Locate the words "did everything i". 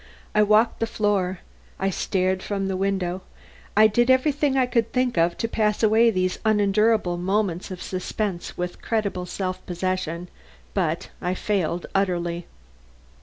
3.85-4.65